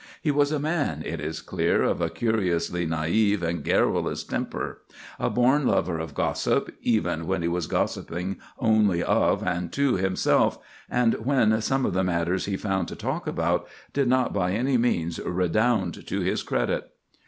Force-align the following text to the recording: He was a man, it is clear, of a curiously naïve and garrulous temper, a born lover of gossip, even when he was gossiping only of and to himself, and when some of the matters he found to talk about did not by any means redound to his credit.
He 0.19 0.31
was 0.31 0.51
a 0.51 0.57
man, 0.57 1.03
it 1.05 1.19
is 1.19 1.41
clear, 1.41 1.83
of 1.83 2.01
a 2.01 2.09
curiously 2.09 2.87
naïve 2.87 3.43
and 3.43 3.63
garrulous 3.63 4.23
temper, 4.23 4.81
a 5.19 5.29
born 5.29 5.67
lover 5.67 5.99
of 5.99 6.15
gossip, 6.15 6.75
even 6.81 7.27
when 7.27 7.43
he 7.43 7.47
was 7.47 7.67
gossiping 7.67 8.37
only 8.57 9.03
of 9.03 9.43
and 9.43 9.71
to 9.73 9.97
himself, 9.97 10.57
and 10.89 11.23
when 11.23 11.61
some 11.61 11.85
of 11.85 11.93
the 11.93 12.03
matters 12.03 12.45
he 12.45 12.57
found 12.57 12.87
to 12.87 12.95
talk 12.95 13.27
about 13.27 13.67
did 13.93 14.07
not 14.07 14.33
by 14.33 14.53
any 14.53 14.75
means 14.75 15.19
redound 15.19 16.07
to 16.07 16.21
his 16.21 16.41
credit. 16.41 16.89